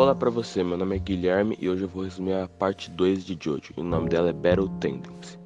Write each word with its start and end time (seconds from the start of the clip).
Olá 0.00 0.14
para 0.14 0.30
você, 0.30 0.64
meu 0.64 0.78
nome 0.78 0.96
é 0.96 0.98
Guilherme 0.98 1.58
e 1.60 1.68
hoje 1.68 1.82
eu 1.82 1.88
vou 1.88 2.04
resumir 2.04 2.32
a 2.32 2.48
parte 2.48 2.90
2 2.90 3.22
de 3.22 3.36
Jojo. 3.38 3.74
E 3.76 3.80
o 3.82 3.84
nome 3.84 4.08
dela 4.08 4.30
é 4.30 4.32
Battle 4.32 4.70
Tendency. 4.80 5.38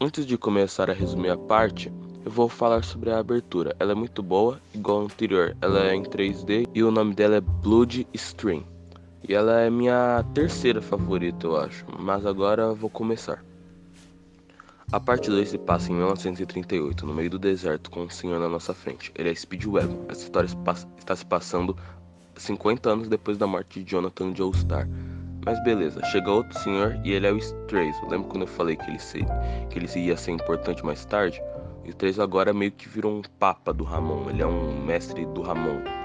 Antes 0.00 0.24
de 0.24 0.38
começar 0.38 0.88
a 0.88 0.92
resumir 0.92 1.30
a 1.30 1.36
parte, 1.36 1.92
eu 2.24 2.30
vou 2.30 2.48
falar 2.48 2.84
sobre 2.84 3.10
a 3.10 3.18
abertura. 3.18 3.74
Ela 3.80 3.90
é 3.90 3.94
muito 3.96 4.22
boa, 4.22 4.60
igual 4.72 5.00
a 5.00 5.04
anterior. 5.06 5.56
Ela 5.60 5.88
é 5.88 5.94
em 5.96 6.04
3D 6.04 6.68
e 6.72 6.84
o 6.84 6.92
nome 6.92 7.12
dela 7.12 7.38
é 7.38 7.40
Blood 7.40 8.06
Stream. 8.14 8.62
E 9.28 9.34
ela 9.34 9.58
é 9.62 9.68
minha 9.68 10.24
terceira 10.32 10.80
favorita, 10.80 11.44
eu 11.44 11.56
acho. 11.56 11.84
Mas 11.98 12.24
agora 12.24 12.72
vou 12.72 12.88
começar. 12.88 13.44
A 14.92 15.00
parte 15.00 15.28
2 15.28 15.50
se 15.50 15.58
passa 15.58 15.90
em 15.90 15.96
1938, 15.96 17.04
no 17.04 17.12
meio 17.12 17.28
do 17.30 17.38
deserto, 17.38 17.90
com 17.90 18.04
um 18.04 18.08
senhor 18.08 18.38
na 18.38 18.48
nossa 18.48 18.72
frente. 18.72 19.12
Ele 19.16 19.28
é 19.28 19.34
Speedwagon. 19.34 20.06
Essa 20.08 20.22
história 20.22 20.46
está 20.46 21.16
se 21.16 21.26
passando 21.26 21.76
50 22.38 22.90
anos 22.90 23.08
depois 23.08 23.36
da 23.36 23.46
morte 23.46 23.82
de 23.82 23.90
Jonathan 23.90 24.34
Joestar. 24.34 24.88
Mas 25.44 25.62
beleza, 25.64 26.04
chega 26.06 26.30
outro 26.30 26.58
senhor 26.58 27.00
e 27.04 27.12
ele 27.12 27.26
é 27.26 27.32
o 27.32 27.38
Strays. 27.38 27.96
Lembra 28.02 28.28
quando 28.28 28.42
eu 28.42 28.48
falei 28.48 28.76
que 28.76 28.88
ele, 28.90 28.98
se, 28.98 29.24
que 29.70 29.78
ele 29.78 29.88
ia 29.98 30.16
ser 30.16 30.32
importante 30.32 30.84
mais 30.84 31.04
tarde? 31.04 31.40
O 31.84 31.88
Strays 31.88 32.18
agora 32.18 32.52
meio 32.52 32.72
que 32.72 32.88
virou 32.88 33.12
um 33.12 33.22
papa 33.38 33.72
do 33.72 33.84
Ramon. 33.84 34.28
Ele 34.28 34.42
é 34.42 34.46
um 34.46 34.84
mestre 34.84 35.24
do 35.26 35.42
Ramon, 35.42 35.80
tá 35.82 35.98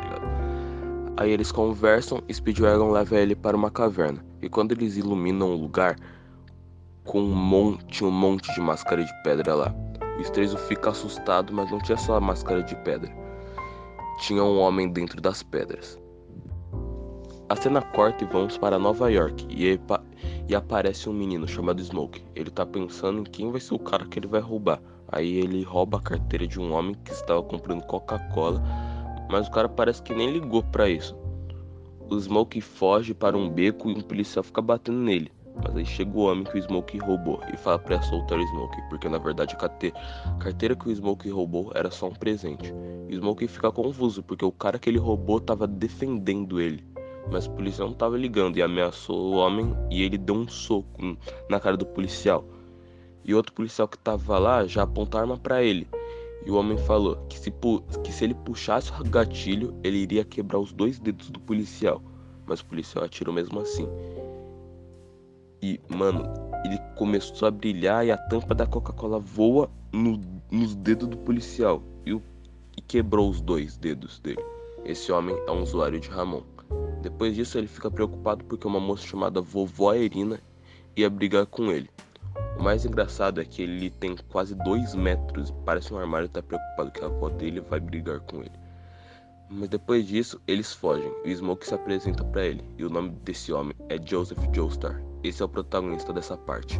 Aí 1.18 1.32
eles 1.32 1.52
conversam 1.52 2.24
e 2.28 2.34
Speedwagon 2.34 2.92
leva 2.92 3.18
ele 3.18 3.36
para 3.36 3.56
uma 3.56 3.70
caverna. 3.70 4.26
E 4.42 4.50
quando 4.50 4.72
eles 4.72 4.98
iluminam 4.98 5.52
o 5.52 5.56
lugar, 5.56 5.96
com 7.04 7.20
um 7.20 7.36
monte, 7.36 8.04
um 8.04 8.12
monte 8.12 8.54
de 8.54 8.62
máscara 8.62 9.04
de 9.04 9.24
pedra 9.24 9.54
lá. 9.54 9.76
O 10.18 10.22
Estrezo 10.22 10.58
fica 10.58 10.90
assustado, 10.90 11.54
mas 11.54 11.70
não 11.72 11.80
tinha 11.80 11.98
só 11.98 12.16
a 12.16 12.22
máscara 12.22 12.64
de 12.64 12.76
pedra. 12.78 13.12
Tinha 14.22 14.44
um 14.44 14.58
homem 14.60 14.90
dentro 14.90 15.22
das 15.22 15.44
pedras. 15.44 16.00
A 17.54 17.56
cena 17.56 17.84
corta 17.84 18.24
e 18.24 18.28
vamos 18.28 18.58
para 18.58 18.80
Nova 18.80 19.12
York 19.12 19.46
e, 19.48 19.80
e 20.50 20.56
aparece 20.56 21.08
um 21.08 21.14
menino 21.14 21.48
chamado 21.48 21.84
Smoke. 21.84 22.26
Ele 22.36 22.50
tá 22.50 22.66
pensando 22.66 23.20
em 23.20 23.24
quem 23.26 23.52
vai 23.52 23.62
ser 23.62 23.76
o 23.76 23.80
cara 23.80 24.08
que 24.08 24.18
ele 24.18 24.26
vai 24.26 24.42
roubar. 24.42 24.82
Aí 25.08 25.36
ele 25.36 25.62
rouba 25.62 26.00
a 26.00 26.02
carteira 26.02 26.48
de 26.48 26.60
um 26.60 26.74
homem 26.74 26.96
que 27.06 27.12
estava 27.12 27.44
comprando 27.44 27.84
Coca-Cola, 27.84 28.60
mas 29.30 29.48
o 29.48 29.52
cara 29.52 29.70
parece 29.70 30.02
que 30.02 30.16
nem 30.16 30.32
ligou 30.32 30.64
para 30.64 30.90
isso. 30.90 31.16
O 32.10 32.20
Smoke 32.20 32.60
foge 32.60 33.14
para 33.14 33.38
um 33.38 33.48
beco 33.48 33.88
e 33.88 33.94
um 33.94 34.02
policial 34.02 34.42
fica 34.42 34.60
batendo 34.60 34.98
nele. 34.98 35.32
Mas 35.64 35.76
aí 35.76 35.86
chega 35.86 36.18
o 36.18 36.24
homem 36.24 36.46
que 36.46 36.58
o 36.58 36.62
Smoke 36.64 36.98
roubou 36.98 37.40
e 37.54 37.56
fala 37.56 37.78
para 37.78 38.02
soltar 38.02 38.40
o 38.40 38.48
Smoke, 38.48 38.82
porque 38.90 39.08
na 39.08 39.20
verdade 39.20 39.54
a 39.54 40.40
carteira 40.40 40.76
que 40.76 40.90
o 40.90 40.96
Smoke 40.96 41.30
roubou 41.30 41.72
era 41.76 41.92
só 41.92 42.08
um 42.08 42.16
presente. 42.16 42.74
O 43.08 43.14
Smoke 43.14 43.48
fica 43.48 43.72
confuso, 43.72 44.24
porque 44.24 44.44
o 44.44 44.52
cara 44.52 44.80
que 44.80 44.90
ele 44.90 44.98
roubou 44.98 45.40
tava 45.40 45.68
defendendo 45.68 46.60
ele. 46.60 46.93
Mas 47.32 47.46
o 47.46 47.52
policial 47.52 47.88
não 47.88 47.96
tava 47.96 48.18
ligando 48.18 48.58
e 48.58 48.62
ameaçou 48.62 49.18
o 49.18 49.38
homem 49.38 49.76
e 49.90 50.04
ele 50.04 50.18
deu 50.18 50.36
um 50.36 50.48
soco 50.48 51.18
na 51.50 51.60
cara 51.60 51.78
do 51.78 51.86
policial. 51.86 52.44
E 53.24 53.34
outro 53.34 53.54
policial 53.54 53.88
que 53.88 53.98
tava 53.98 54.38
lá 54.38 54.66
já 54.66 54.84
apontou 54.84 55.18
a 55.18 55.22
arma 55.22 55.38
para 55.38 55.64
ele. 55.64 55.88
E 56.46 56.52
o 56.52 56.56
homem 56.56 56.78
falou 56.78 57.16
que 57.30 57.40
se, 57.40 57.54
que 58.04 58.12
se 58.12 58.26
ele 58.26 58.34
puxasse 58.34 58.92
o 59.00 59.04
gatilho, 59.04 59.74
ele 59.82 59.98
iria 59.98 60.26
quebrar 60.26 60.60
os 60.60 60.74
dois 60.74 61.00
dedos 61.00 61.30
do 61.30 61.40
policial. 61.40 62.02
Mas 62.46 62.60
o 62.60 62.66
policial 62.66 63.06
atirou 63.06 63.34
mesmo 63.34 63.60
assim. 63.62 63.88
E, 65.62 65.80
mano, 65.88 66.26
ele 66.66 66.78
começou 66.98 67.48
a 67.48 67.52
brilhar 67.52 68.06
e 68.06 68.12
a 68.12 68.18
tampa 68.18 68.54
da 68.54 68.68
Coca-Cola 68.68 69.18
voa 69.18 69.70
no, 69.94 70.20
nos 70.52 70.76
dedos 70.76 71.08
do 71.08 71.18
policial 71.18 71.82
e, 72.06 72.14
o, 72.14 72.22
e 72.76 72.82
quebrou 72.82 73.30
os 73.30 73.40
dois 73.40 73.78
dedos 73.78 74.20
dele. 74.20 74.44
Esse 74.84 75.14
homem 75.14 75.34
é 75.48 75.52
um 75.52 75.62
usuário 75.62 76.02
de 76.02 76.10
Ramon. 76.10 76.44
Depois 77.02 77.36
disso, 77.36 77.58
ele 77.58 77.68
fica 77.68 77.92
preocupado 77.92 78.44
porque 78.46 78.68
uma 78.68 78.80
moça 78.80 79.06
chamada 79.06 79.42
Vovó 79.42 79.94
Irina 79.94 80.40
ia 80.96 81.10
brigar 81.10 81.46
com 81.46 81.72
ele. 81.72 81.90
O 82.58 82.64
mais 82.64 82.86
engraçado 82.86 83.42
é 83.42 83.46
que 83.46 83.62
ele 83.62 83.90
tem 83.90 84.16
quase 84.30 84.56
dois 84.56 84.96
metros, 84.96 85.52
parece 85.66 85.94
um 85.94 85.98
armário 85.98 86.26
e 86.26 86.30
tá 86.30 86.42
preocupado 86.42 86.92
que 86.92 87.04
a 87.04 87.08
avó 87.08 87.30
dele 87.30 87.60
vai 87.60 87.80
brigar 87.80 88.20
com 88.22 88.42
ele. 88.42 88.64
Mas 89.50 89.70
depois 89.70 90.08
disso, 90.08 90.42
eles 90.48 90.74
fogem 90.74 91.12
e 91.24 91.32
o 91.32 91.36
Smoke 91.36 91.68
se 91.68 91.76
apresenta 91.76 92.24
para 92.24 92.46
ele. 92.46 92.64
E 92.78 92.84
o 92.84 92.90
nome 92.90 93.10
desse 93.24 93.54
homem 93.54 93.76
é 93.90 94.00
Joseph 94.04 94.40
Joestar. 94.54 95.02
Esse 95.24 95.42
é 95.42 95.46
o 95.46 95.50
protagonista 95.50 96.12
dessa 96.12 96.36
parte. 96.36 96.80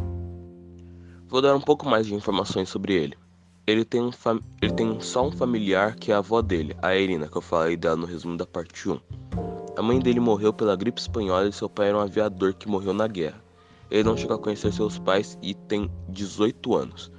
Vou 1.28 1.40
dar 1.40 1.54
um 1.54 1.60
pouco 1.60 1.86
mais 1.86 2.06
de 2.06 2.14
informações 2.14 2.68
sobre 2.68 2.94
ele. 2.94 3.16
Ele 3.66 3.84
tem, 3.84 4.00
um 4.00 4.10
ele 4.60 4.72
tem 4.72 5.00
só 5.00 5.26
um 5.26 5.32
familiar 5.32 5.94
que 5.94 6.12
é 6.12 6.14
a 6.14 6.18
avó 6.18 6.42
dele, 6.42 6.76
a 6.82 6.94
Irina, 6.94 7.28
que 7.28 7.36
eu 7.36 7.42
falei 7.42 7.76
dela 7.76 7.96
no 7.96 8.06
resumo 8.06 8.36
da 8.36 8.46
parte 8.46 8.90
1. 8.90 9.00
A 9.76 9.82
mãe 9.82 9.98
dele 9.98 10.20
morreu 10.20 10.52
pela 10.52 10.76
gripe 10.76 11.00
espanhola 11.00 11.48
e 11.48 11.52
seu 11.52 11.68
pai 11.68 11.88
era 11.88 11.98
um 11.98 12.00
aviador 12.00 12.54
que 12.54 12.68
morreu 12.68 12.94
na 12.94 13.08
guerra. 13.08 13.42
Ele 13.90 14.04
não 14.04 14.16
chegou 14.16 14.36
a 14.36 14.38
conhecer 14.38 14.72
seus 14.72 15.00
pais 15.00 15.36
e 15.42 15.52
tem 15.52 15.90
18 16.08 16.76
anos. 16.76 17.10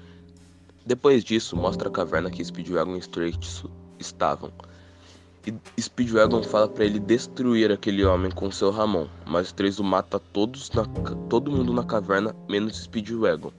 Depois 0.85 1.23
disso, 1.23 1.57
mostra 1.57 1.89
a 1.89 1.91
caverna 1.91 2.31
que 2.31 2.43
Speedwagon 2.43 2.95
e 2.95 2.99
Straight 2.99 3.65
estavam. 3.99 4.53
E 5.45 5.81
Speedwagon 5.81 6.43
fala 6.43 6.69
para 6.69 6.85
ele 6.85 6.99
destruir 6.99 7.71
aquele 7.71 8.05
homem 8.05 8.31
com 8.31 8.49
seu 8.49 8.71
Ramon, 8.71 9.07
mas 9.25 9.53
o 9.77 9.83
mata 9.83 10.17
todos 10.17 10.71
na, 10.71 10.85
todo 11.29 11.51
mundo 11.51 11.73
na 11.73 11.83
caverna, 11.83 12.33
menos 12.47 12.83
Speedwagon. 12.83 13.51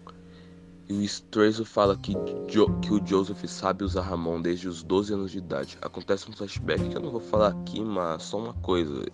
E 0.88 0.92
o 0.92 1.02
Strazo 1.02 1.64
fala 1.64 1.96
que, 1.96 2.14
jo, 2.46 2.72
que 2.80 2.92
o 2.92 3.04
Joseph 3.04 3.44
sabe 3.46 3.82
usar 3.82 4.02
Ramon 4.02 4.40
desde 4.40 4.68
os 4.68 4.84
12 4.84 5.14
anos 5.14 5.32
de 5.32 5.38
idade. 5.38 5.76
Acontece 5.82 6.30
um 6.30 6.32
flashback 6.32 6.88
que 6.88 6.96
eu 6.96 7.00
não 7.00 7.10
vou 7.10 7.20
falar 7.20 7.48
aqui, 7.48 7.80
mas 7.80 8.22
só 8.22 8.38
uma 8.38 8.54
coisa 8.54 9.04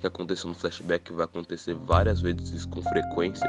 que 0.00 0.06
aconteceu 0.06 0.48
no 0.48 0.54
flashback 0.54 1.12
vai 1.12 1.26
acontecer 1.26 1.74
várias 1.74 2.22
vezes 2.22 2.64
com 2.64 2.80
frequência. 2.80 3.46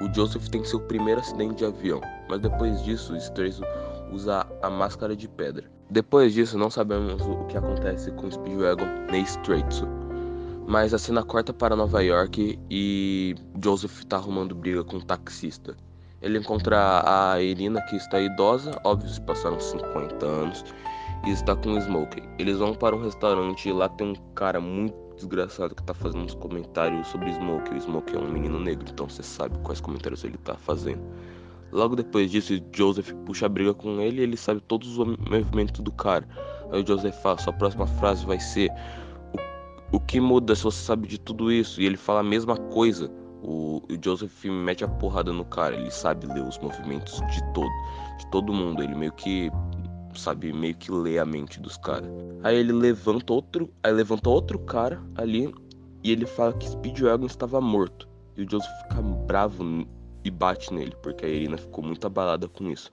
O 0.00 0.14
Joseph 0.14 0.48
tem 0.48 0.64
seu 0.64 0.80
primeiro 0.80 1.20
acidente 1.20 1.56
de 1.56 1.66
avião, 1.66 2.00
mas 2.30 2.40
depois 2.40 2.82
disso 2.82 3.12
o 3.12 3.16
Strazo 3.18 3.62
usa 4.10 4.46
a 4.62 4.70
máscara 4.70 5.14
de 5.14 5.28
pedra. 5.28 5.70
Depois 5.90 6.32
disso, 6.32 6.56
não 6.56 6.70
sabemos 6.70 7.20
o 7.20 7.44
que 7.44 7.58
acontece 7.58 8.10
com 8.12 8.30
Speedwagon 8.30 8.86
nem 9.10 9.22
Straitsu. 9.24 9.86
Mas 10.66 10.94
a 10.94 10.98
cena 10.98 11.22
corta 11.22 11.52
para 11.52 11.76
Nova 11.76 12.02
York 12.02 12.58
e 12.70 13.34
Joseph 13.62 13.98
está 13.98 14.16
arrumando 14.16 14.54
briga 14.54 14.82
com 14.82 14.96
um 14.96 15.00
taxista. 15.00 15.76
Ele 16.22 16.38
encontra 16.38 17.02
a 17.04 17.40
Irina, 17.42 17.80
que 17.82 17.96
está 17.96 18.20
idosa, 18.20 18.80
óbvio, 18.84 19.08
se 19.08 19.20
passaram 19.20 19.58
50 19.58 20.24
anos, 20.24 20.64
e 21.26 21.30
está 21.30 21.54
com 21.54 21.74
o 21.74 21.80
Smokey. 21.80 22.22
Eles 22.38 22.58
vão 22.58 22.74
para 22.74 22.96
um 22.96 23.02
restaurante 23.02 23.68
e 23.68 23.72
lá 23.72 23.88
tem 23.88 24.08
um 24.08 24.14
cara 24.34 24.60
muito 24.60 24.94
desgraçado 25.16 25.74
que 25.74 25.82
está 25.82 25.94
fazendo 25.94 26.24
uns 26.24 26.34
comentários 26.34 27.06
sobre 27.08 27.30
Smokey. 27.32 27.74
O 27.74 27.78
Smokey 27.78 28.16
é 28.16 28.18
um 28.18 28.30
menino 28.30 28.58
negro, 28.58 28.86
então 28.90 29.08
você 29.08 29.22
sabe 29.22 29.58
quais 29.58 29.80
comentários 29.80 30.24
ele 30.24 30.36
está 30.36 30.54
fazendo. 30.54 31.02
Logo 31.70 31.96
depois 31.96 32.30
disso, 32.30 32.60
Joseph 32.72 33.12
puxa 33.24 33.46
a 33.46 33.48
briga 33.48 33.72
com 33.72 34.00
ele 34.00 34.20
e 34.20 34.24
ele 34.24 34.36
sabe 34.36 34.60
todos 34.60 34.98
os 34.98 35.16
movimentos 35.18 35.80
do 35.80 35.90
cara. 35.92 36.28
Aí 36.70 36.82
o 36.82 36.86
Joseph 36.86 37.14
fala: 37.22 37.38
sua 37.38 37.52
próxima 37.52 37.86
frase 37.86 38.26
vai 38.26 38.38
ser: 38.38 38.70
o, 39.90 39.96
o 39.96 40.00
que 40.00 40.20
muda 40.20 40.54
se 40.54 40.64
você 40.64 40.84
sabe 40.84 41.08
de 41.08 41.18
tudo 41.18 41.50
isso? 41.50 41.80
E 41.80 41.86
ele 41.86 41.96
fala 41.96 42.20
a 42.20 42.24
mesma 42.24 42.56
coisa. 42.56 43.10
O, 43.42 43.82
o 43.90 44.04
Joseph 44.04 44.44
mete 44.44 44.84
a 44.84 44.88
porrada 44.88 45.32
no 45.32 45.44
cara. 45.44 45.74
Ele 45.74 45.90
sabe 45.90 46.26
ler 46.26 46.42
os 46.42 46.58
movimentos 46.58 47.20
de 47.32 47.42
todo, 47.52 47.70
de 48.18 48.26
todo 48.30 48.52
mundo. 48.52 48.82
Ele 48.82 48.94
meio 48.94 49.12
que 49.12 49.50
sabe 50.14 50.52
meio 50.52 50.74
que 50.74 50.90
lê 50.90 51.18
a 51.18 51.24
mente 51.24 51.60
dos 51.60 51.76
caras. 51.76 52.08
Aí 52.42 52.56
ele 52.56 52.72
levanta 52.72 53.32
outro, 53.32 53.70
aí 53.82 53.92
levanta 53.92 54.28
outro 54.28 54.58
cara 54.58 55.02
ali 55.16 55.52
e 56.02 56.10
ele 56.10 56.26
fala 56.26 56.52
que 56.52 56.68
Speedwagon 56.68 57.26
estava 57.26 57.60
morto. 57.60 58.08
E 58.36 58.42
o 58.42 58.50
Joseph 58.50 58.70
fica 58.82 59.02
bravo 59.02 59.86
e 60.24 60.30
bate 60.30 60.72
nele, 60.72 60.94
porque 61.02 61.24
a 61.24 61.28
Irina 61.28 61.56
ficou 61.56 61.84
muito 61.84 62.06
abalada 62.06 62.48
com 62.48 62.70
isso. 62.70 62.92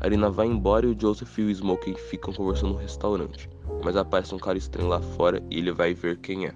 A 0.00 0.06
Irina 0.06 0.30
vai 0.30 0.46
embora 0.46 0.86
e 0.86 0.90
o 0.90 0.98
Joseph 0.98 1.38
e 1.38 1.42
o 1.42 1.50
Smokey 1.50 1.94
ficam 1.94 2.32
conversando 2.32 2.72
no 2.72 2.78
restaurante, 2.78 3.50
mas 3.84 3.96
aparece 3.96 4.34
um 4.34 4.38
cara 4.38 4.56
estranho 4.56 4.88
lá 4.88 5.00
fora 5.00 5.42
e 5.50 5.58
ele 5.58 5.72
vai 5.72 5.94
ver 5.94 6.18
quem 6.18 6.46
é. 6.46 6.54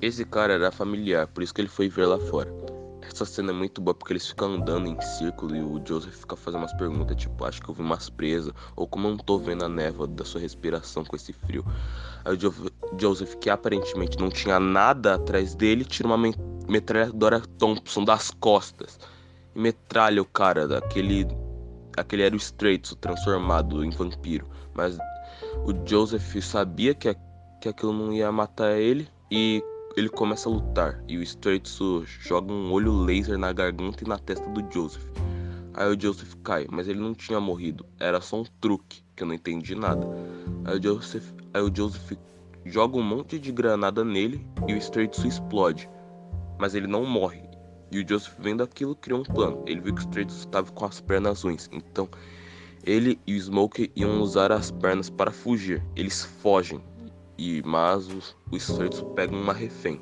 Esse 0.00 0.24
cara 0.24 0.54
era 0.54 0.70
familiar, 0.70 1.26
por 1.26 1.42
isso 1.42 1.52
que 1.52 1.60
ele 1.60 1.68
foi 1.68 1.88
ver 1.88 2.06
lá 2.06 2.18
fora. 2.18 2.50
Essa 3.12 3.24
cena 3.24 3.50
é 3.50 3.54
muito 3.54 3.80
boa 3.80 3.92
porque 3.92 4.12
eles 4.12 4.28
ficam 4.28 4.54
andando 4.54 4.86
em 4.86 5.00
círculo 5.00 5.56
e 5.56 5.60
o 5.60 5.82
Joseph 5.84 6.14
fica 6.14 6.36
fazendo 6.36 6.60
umas 6.60 6.72
perguntas, 6.74 7.16
tipo, 7.16 7.44
acho 7.44 7.60
que 7.60 7.68
eu 7.68 7.74
vi 7.74 7.82
umas 7.82 8.08
presas, 8.08 8.54
ou 8.76 8.86
como 8.86 9.08
eu 9.08 9.10
não 9.10 9.18
tô 9.18 9.36
vendo 9.36 9.64
a 9.64 9.68
névoa 9.68 10.06
da 10.06 10.24
sua 10.24 10.40
respiração 10.40 11.04
com 11.04 11.16
esse 11.16 11.32
frio. 11.32 11.64
Aí 12.24 12.34
o 12.36 12.98
Joseph, 12.98 13.34
que 13.36 13.50
aparentemente 13.50 14.16
não 14.16 14.30
tinha 14.30 14.60
nada 14.60 15.14
atrás 15.14 15.56
dele, 15.56 15.84
tira 15.84 16.08
uma 16.08 16.32
metralhadora 16.68 17.40
Thompson 17.58 18.04
das 18.04 18.30
costas 18.30 18.98
e 19.54 19.58
metralha 19.58 20.22
o 20.22 20.26
cara 20.26 20.68
daquele. 20.68 21.26
Aquele 21.96 22.22
era 22.22 22.34
o 22.34 22.38
Straits, 22.38 22.94
transformado 23.00 23.84
em 23.84 23.90
vampiro. 23.90 24.46
Mas 24.72 24.96
o 25.64 25.74
Joseph 25.84 26.36
sabia 26.42 26.94
que, 26.94 27.14
que 27.60 27.68
aquilo 27.68 27.92
não 27.92 28.12
ia 28.12 28.30
matar 28.30 28.78
ele 28.78 29.08
e 29.30 29.62
ele 29.96 30.08
começa 30.08 30.48
a 30.48 30.52
lutar. 30.52 31.02
E 31.08 31.16
o 31.16 31.22
Straits 31.22 31.78
joga 32.06 32.52
um 32.52 32.72
olho 32.72 32.92
laser 32.92 33.38
na 33.38 33.52
garganta 33.52 34.04
e 34.04 34.08
na 34.08 34.18
testa 34.18 34.48
do 34.50 34.72
Joseph. 34.72 35.04
Aí 35.74 35.88
o 35.94 36.00
Joseph 36.00 36.34
cai, 36.42 36.66
mas 36.70 36.88
ele 36.88 37.00
não 37.00 37.14
tinha 37.14 37.40
morrido. 37.40 37.86
Era 37.98 38.20
só 38.20 38.40
um 38.40 38.44
truque, 38.60 39.02
que 39.14 39.22
eu 39.22 39.26
não 39.26 39.34
entendi 39.34 39.74
nada. 39.74 40.06
Aí 40.64 40.78
o 40.78 40.82
Joseph, 40.82 41.32
aí 41.54 41.62
o 41.62 41.74
Joseph 41.74 42.12
joga 42.64 42.96
um 42.96 43.02
monte 43.02 43.38
de 43.38 43.52
granada 43.52 44.04
nele 44.04 44.46
e 44.66 44.74
o 44.74 44.76
Stratos 44.76 45.24
explode. 45.24 45.88
Mas 46.58 46.74
ele 46.74 46.86
não 46.86 47.04
morre. 47.04 47.42
E 47.90 48.00
o 48.00 48.08
Joseph, 48.08 48.34
vendo 48.38 48.62
aquilo, 48.62 48.94
criou 48.94 49.20
um 49.20 49.24
plano. 49.24 49.64
Ele 49.66 49.80
viu 49.80 49.94
que 49.94 50.00
o 50.00 50.04
Stratos 50.04 50.38
estava 50.38 50.70
com 50.70 50.84
as 50.84 51.00
pernas 51.00 51.42
ruins. 51.42 51.68
Então, 51.72 52.08
ele 52.84 53.20
e 53.26 53.36
o 53.36 53.40
Smoke 53.40 53.90
iam 53.96 54.20
usar 54.20 54.52
as 54.52 54.70
pernas 54.70 55.10
para 55.10 55.30
fugir. 55.30 55.84
Eles 55.96 56.24
fogem. 56.24 56.80
E 57.40 57.62
mas 57.64 58.06
o, 58.06 58.18
o 58.52 58.56
Stratos 58.58 59.02
pega 59.16 59.34
uma 59.34 59.54
refém. 59.54 59.98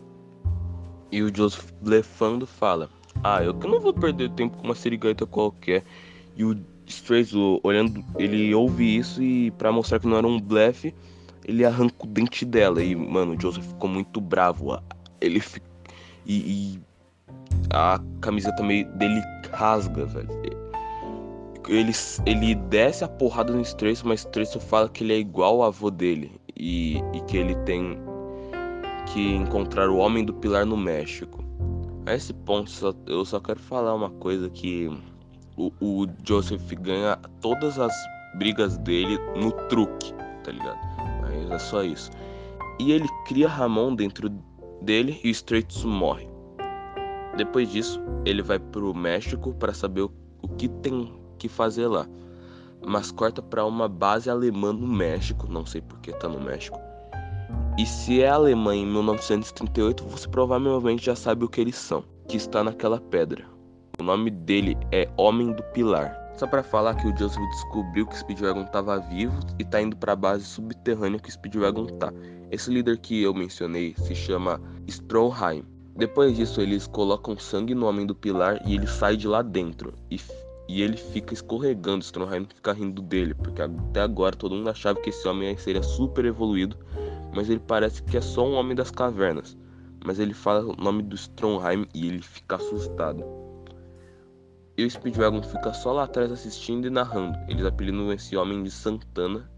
E 1.12 1.22
o 1.22 1.32
Joseph 1.32 1.70
blefando 1.80 2.44
fala: 2.44 2.90
Ah, 3.22 3.44
eu 3.44 3.54
que 3.54 3.68
não 3.68 3.78
vou 3.78 3.94
perder 3.94 4.28
tempo 4.30 4.56
com 4.56 4.64
uma 4.64 4.74
sirigaita 4.74 5.24
qualquer. 5.24 5.84
E 6.36 6.44
o 6.44 6.58
Straits, 6.84 7.32
olhando, 7.62 8.04
ele 8.18 8.52
ouve 8.52 8.96
isso 8.96 9.22
e 9.22 9.52
para 9.52 9.70
mostrar 9.70 10.00
que 10.00 10.08
não 10.08 10.16
era 10.16 10.26
um 10.26 10.40
blefe, 10.40 10.92
ele 11.44 11.64
arranca 11.64 11.94
o 12.02 12.08
dente 12.08 12.44
dela. 12.44 12.82
E, 12.82 12.96
mano, 12.96 13.36
o 13.36 13.40
Joseph 13.40 13.66
ficou 13.66 13.88
muito 13.88 14.20
bravo. 14.20 14.76
Ele 15.20 15.40
e, 16.26 16.74
e 16.74 16.80
a 17.70 18.00
camiseta 18.20 18.64
meio 18.64 18.84
dele 18.96 19.22
rasga, 19.52 20.06
velho. 20.06 20.28
Ele, 21.68 21.92
ele 22.26 22.54
desce 22.56 23.04
a 23.04 23.08
porrada 23.08 23.52
no 23.52 23.60
Straits, 23.60 24.02
mas 24.02 24.20
Straits 24.20 24.56
fala 24.64 24.88
que 24.88 25.04
ele 25.04 25.12
é 25.12 25.18
igual 25.18 25.62
ao 25.62 25.68
avô 25.68 25.88
dele 25.88 26.37
e, 26.58 26.98
e 27.14 27.20
que 27.26 27.36
ele 27.36 27.54
tem 27.64 27.98
que 29.12 29.34
encontrar 29.34 29.88
o 29.88 29.96
Homem 29.96 30.24
do 30.24 30.34
Pilar 30.34 30.66
no 30.66 30.76
México. 30.76 31.42
A 32.06 32.14
esse 32.14 32.32
ponto, 32.32 32.70
só, 32.70 32.92
eu 33.06 33.24
só 33.24 33.38
quero 33.40 33.60
falar 33.60 33.94
uma 33.94 34.10
coisa 34.10 34.50
que 34.50 34.90
o, 35.56 35.72
o 35.80 36.06
Joseph 36.24 36.72
ganha 36.80 37.16
todas 37.40 37.78
as 37.78 37.92
brigas 38.36 38.76
dele 38.78 39.18
no 39.36 39.52
truque, 39.68 40.12
tá 40.44 40.52
ligado? 40.52 40.78
Mas 41.20 41.50
é 41.50 41.58
só 41.58 41.82
isso. 41.82 42.10
E 42.80 42.92
ele 42.92 43.08
cria 43.26 43.48
Ramon 43.48 43.94
dentro 43.94 44.28
dele 44.82 45.20
e 45.22 45.28
o 45.28 45.30
Straits 45.30 45.84
morre. 45.84 46.28
Depois 47.36 47.70
disso, 47.70 48.00
ele 48.24 48.42
vai 48.42 48.58
pro 48.58 48.94
México 48.94 49.54
para 49.54 49.72
saber 49.72 50.02
o, 50.02 50.12
o 50.42 50.48
que 50.48 50.68
tem 50.68 51.12
que 51.38 51.48
fazer 51.48 51.86
lá. 51.86 52.06
Mas 52.86 53.10
corta 53.10 53.42
para 53.42 53.64
uma 53.64 53.88
base 53.88 54.30
alemã 54.30 54.72
no 54.72 54.86
México, 54.86 55.46
não 55.50 55.66
sei 55.66 55.80
porque 55.80 56.12
tá 56.12 56.28
no 56.28 56.40
México. 56.40 56.78
E 57.78 57.86
se 57.86 58.20
é 58.22 58.28
Alemanha 58.28 58.82
em 58.82 58.86
1938, 58.86 60.04
você 60.04 60.28
provavelmente 60.28 61.06
já 61.06 61.14
sabe 61.14 61.44
o 61.44 61.48
que 61.48 61.60
eles 61.60 61.76
são, 61.76 62.02
que 62.26 62.36
está 62.36 62.64
naquela 62.64 63.00
pedra. 63.00 63.44
O 64.00 64.02
nome 64.02 64.30
dele 64.30 64.76
é 64.92 65.08
Homem 65.16 65.52
do 65.52 65.62
Pilar. 65.62 66.16
Só 66.36 66.46
para 66.46 66.62
falar 66.62 66.94
que 66.94 67.06
o 67.08 67.16
Joseph 67.16 67.42
descobriu 67.50 68.06
que 68.06 68.16
Speedwagon 68.16 68.62
estava 68.62 68.98
vivo 68.98 69.36
e 69.58 69.64
tá 69.64 69.82
indo 69.82 69.96
para 69.96 70.12
a 70.12 70.16
base 70.16 70.44
subterrânea 70.44 71.18
que 71.18 71.32
Speedwagon 71.32 71.86
tá. 71.98 72.12
Esse 72.50 72.70
líder 72.70 72.98
que 72.98 73.22
eu 73.22 73.34
mencionei 73.34 73.94
se 73.96 74.14
chama 74.14 74.60
Stroheim. 74.88 75.64
Depois 75.96 76.36
disso, 76.36 76.60
eles 76.60 76.86
colocam 76.86 77.36
sangue 77.36 77.74
no 77.74 77.86
Homem 77.86 78.06
do 78.06 78.14
Pilar 78.14 78.60
e 78.64 78.76
ele 78.76 78.86
sai 78.86 79.16
de 79.16 79.26
lá 79.26 79.42
dentro. 79.42 79.94
E, 80.08 80.20
e 80.68 80.82
ele 80.82 80.96
fica 80.96 81.34
escorregando. 81.34 82.04
Stroheim 82.04 82.46
fica 82.54 82.72
rindo 82.72 83.02
dele, 83.02 83.34
porque 83.34 83.62
até 83.62 84.02
agora 84.02 84.36
todo 84.36 84.54
mundo 84.54 84.70
achava 84.70 85.00
que 85.00 85.10
esse 85.10 85.26
homem 85.26 85.56
seria 85.56 85.82
super 85.82 86.24
evoluído 86.24 86.76
mas 87.34 87.48
ele 87.48 87.60
parece 87.60 88.02
que 88.02 88.16
é 88.16 88.20
só 88.20 88.46
um 88.46 88.54
homem 88.54 88.74
das 88.74 88.90
cavernas. 88.90 89.56
Mas 90.04 90.18
ele 90.18 90.34
fala 90.34 90.64
o 90.64 90.76
nome 90.76 91.02
do 91.02 91.16
Stromheim 91.16 91.86
e 91.94 92.06
ele 92.06 92.22
fica 92.22 92.56
assustado. 92.56 93.24
E 94.76 94.84
o 94.84 94.90
Speedwagon 94.90 95.42
fica 95.42 95.72
só 95.72 95.92
lá 95.92 96.04
atrás 96.04 96.30
assistindo 96.30 96.86
e 96.86 96.90
narrando. 96.90 97.36
Eles 97.48 97.64
apelidam 97.64 98.12
esse 98.12 98.36
homem 98.36 98.62
de 98.62 98.70
Santana. 98.70 99.50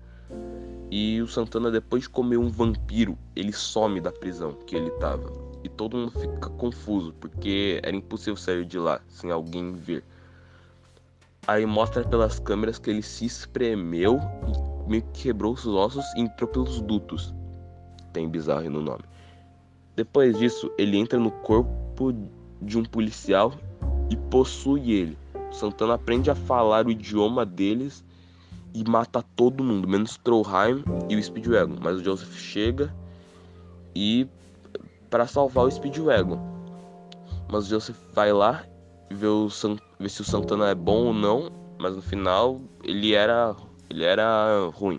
E 0.91 1.21
o 1.21 1.29
Santana, 1.29 1.71
depois 1.71 2.05
de 2.05 2.09
comer 2.09 2.39
um 2.39 2.49
vampiro, 2.49 3.17
ele 3.37 3.53
some 3.53 4.01
da 4.01 4.11
prisão 4.11 4.53
que 4.67 4.75
ele 4.75 4.91
tava. 4.93 5.31
E 5.63 5.69
todo 5.69 5.97
mundo 5.97 6.13
fica 6.13 6.49
confuso, 6.51 7.13
porque 7.21 7.81
era 7.83 7.95
impossível 7.95 8.37
sair 8.37 8.65
de 8.65 8.79
lá 8.79 9.01
sem 9.09 9.31
alguém 9.31 9.73
ver. 9.73 10.03
Aí 11.51 11.67
mostra 11.67 12.05
pelas 12.05 12.39
câmeras 12.39 12.79
que 12.79 12.91
ele 12.91 13.03
se 13.03 13.25
espremeu, 13.25 14.21
meio 14.87 15.03
que 15.13 15.25
quebrou 15.25 15.53
os 15.53 15.67
ossos 15.67 16.05
e 16.15 16.21
entrou 16.21 16.49
pelos 16.49 16.81
dutos 16.81 17.35
tem 18.13 18.29
bizarro 18.29 18.71
no 18.71 18.81
nome. 18.81 19.03
Depois 19.97 20.39
disso, 20.39 20.71
ele 20.79 20.97
entra 20.97 21.19
no 21.19 21.31
corpo 21.31 22.15
de 22.63 22.79
um 22.79 22.85
policial 22.85 23.53
e 24.09 24.17
possui 24.17 24.93
ele. 24.93 25.19
Santana 25.51 25.95
aprende 25.95 26.31
a 26.31 26.35
falar 26.35 26.87
o 26.87 26.91
idioma 26.91 27.45
deles 27.45 28.05
e 28.73 28.89
mata 28.89 29.23
todo 29.35 29.65
mundo, 29.65 29.89
menos 29.89 30.17
Trollheim 30.19 30.85
e 31.09 31.17
o 31.17 31.23
Speedwagon. 31.23 31.77
Mas 31.83 31.97
o 31.97 32.05
Joseph 32.05 32.37
chega 32.37 32.95
e 33.95 34.29
para 35.11 35.27
salvar 35.27 35.65
o 35.65 35.71
Speedwagon. 35.71 36.39
Mas 37.51 37.67
o 37.67 37.71
Joseph 37.71 37.99
vai 38.13 38.33
lá 38.33 38.65
ver, 39.11 39.27
o 39.27 39.51
San... 39.51 39.77
ver 40.01 40.09
se 40.09 40.21
o 40.21 40.25
Santana 40.25 40.69
é 40.69 40.75
bom 40.75 41.07
ou 41.07 41.15
não, 41.15 41.51
mas 41.79 41.95
no 41.95 42.03
final 42.03 42.61
ele 42.83 43.15
era 43.15 43.55
ele 43.89 44.05
era 44.05 44.69
ruim 44.73 44.99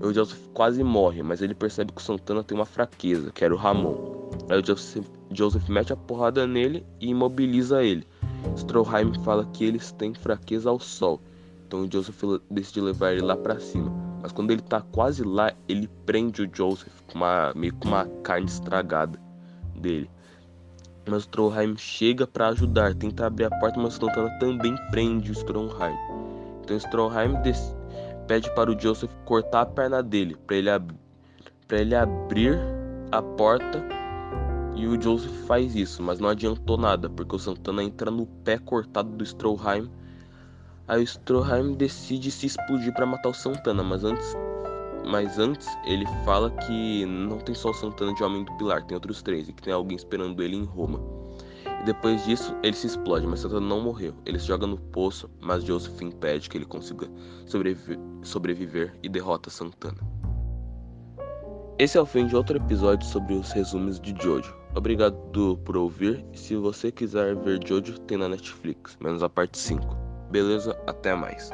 o 0.00 0.12
Joseph 0.12 0.38
quase 0.52 0.82
morre, 0.82 1.22
mas 1.22 1.42
ele 1.42 1.54
percebe 1.54 1.92
que 1.92 2.00
o 2.00 2.04
Santana 2.04 2.42
tem 2.42 2.56
uma 2.56 2.66
fraqueza, 2.66 3.30
que 3.32 3.44
era 3.44 3.54
o 3.54 3.56
Ramon. 3.56 4.30
Aí 4.48 4.60
o 4.60 4.64
Joseph, 4.64 5.06
Joseph 5.30 5.68
mete 5.68 5.92
a 5.92 5.96
porrada 5.96 6.46
nele 6.46 6.84
e 7.00 7.08
imobiliza 7.08 7.82
ele. 7.82 8.06
Stroheim 8.56 9.12
fala 9.24 9.44
que 9.46 9.64
eles 9.64 9.92
têm 9.92 10.14
fraqueza 10.14 10.70
ao 10.70 10.78
sol, 10.78 11.20
então 11.66 11.82
o 11.82 11.90
Joseph 11.90 12.22
decide 12.50 12.80
levar 12.80 13.12
ele 13.12 13.22
lá 13.22 13.36
para 13.36 13.58
cima. 13.58 13.90
Mas 14.22 14.32
quando 14.32 14.50
ele 14.50 14.62
tá 14.62 14.80
quase 14.80 15.22
lá, 15.22 15.52
ele 15.68 15.88
prende 16.04 16.42
o 16.42 16.50
Joseph 16.52 16.92
com 17.06 17.18
uma, 17.18 17.52
meio 17.54 17.74
com 17.74 17.88
uma 17.88 18.06
carne 18.22 18.46
estragada 18.46 19.20
dele. 19.74 20.10
Mas 21.08 21.22
o 21.22 21.26
Stroheim 21.26 21.76
chega 21.76 22.26
para 22.26 22.48
ajudar, 22.48 22.94
tenta 22.94 23.26
abrir 23.26 23.44
a 23.44 23.50
porta, 23.50 23.78
mas 23.78 23.94
Santana 23.94 24.30
também 24.40 24.74
prende 24.90 25.30
o 25.30 25.34
Stroheim. 25.34 25.94
Então 26.62 26.76
o 26.76 26.80
Stroheim 26.80 27.34
pede 28.26 28.50
para 28.54 28.70
o 28.70 28.78
Joseph 28.78 29.12
cortar 29.24 29.60
a 29.60 29.66
perna 29.66 30.02
dele, 30.02 30.36
para 30.46 30.56
ele, 30.56 30.70
ab 30.70 30.92
ele 31.70 31.94
abrir 31.94 32.58
a 33.12 33.22
porta. 33.22 33.84
E 34.74 34.86
o 34.86 35.00
Joseph 35.00 35.32
faz 35.46 35.74
isso, 35.74 36.02
mas 36.02 36.18
não 36.18 36.28
adiantou 36.28 36.76
nada, 36.76 37.08
porque 37.08 37.36
o 37.36 37.38
Santana 37.38 37.82
entra 37.82 38.10
no 38.10 38.26
pé 38.26 38.58
cortado 38.58 39.08
do 39.10 39.24
Stroheim. 39.24 39.88
Aí 40.88 41.02
o 41.02 41.06
Stroheim 41.06 41.74
decide 41.74 42.30
se 42.30 42.46
explodir 42.46 42.92
para 42.92 43.06
matar 43.06 43.30
o 43.30 43.34
Santana, 43.34 43.82
mas 43.82 44.04
antes, 44.04 44.34
mas 45.06 45.38
antes 45.38 45.68
ele 45.84 46.04
fala 46.24 46.50
que 46.50 47.06
não 47.06 47.38
tem 47.38 47.54
só 47.54 47.70
o 47.70 47.74
Santana 47.74 48.12
de 48.14 48.22
Homem 48.22 48.44
do 48.44 48.52
Pilar, 48.56 48.84
tem 48.84 48.94
outros 48.94 49.22
três 49.22 49.48
e 49.48 49.52
que 49.52 49.62
tem 49.62 49.72
alguém 49.72 49.96
esperando 49.96 50.42
ele 50.42 50.56
em 50.56 50.64
Roma. 50.64 51.00
Depois 51.84 52.24
disso, 52.24 52.54
ele 52.62 52.74
se 52.74 52.86
explode, 52.86 53.26
mas 53.26 53.40
Santana 53.40 53.66
não 53.66 53.80
morreu. 53.80 54.14
Ele 54.24 54.38
se 54.38 54.46
joga 54.46 54.66
no 54.66 54.76
poço, 54.76 55.30
mas 55.40 55.62
Joseph 55.62 56.00
impede 56.02 56.48
que 56.48 56.58
ele 56.58 56.64
consiga 56.64 57.08
sobreviver, 57.46 57.98
sobreviver 58.22 58.98
e 59.02 59.08
derrota 59.08 59.50
Santana. 59.50 59.98
Esse 61.78 61.98
é 61.98 62.00
o 62.00 62.06
fim 62.06 62.26
de 62.26 62.34
outro 62.34 62.56
episódio 62.56 63.06
sobre 63.06 63.34
os 63.34 63.52
resumos 63.52 64.00
de 64.00 64.16
Jojo. 64.20 64.56
Obrigado 64.74 65.16
por 65.64 65.76
ouvir 65.76 66.24
e 66.32 66.38
se 66.38 66.56
você 66.56 66.90
quiser 66.90 67.36
ver 67.36 67.60
Jojo, 67.66 68.00
tem 68.00 68.16
na 68.16 68.28
Netflix, 68.28 68.96
menos 69.00 69.22
a 69.22 69.28
parte 69.28 69.58
5. 69.58 69.86
Beleza? 70.30 70.76
Até 70.86 71.14
mais. 71.14 71.50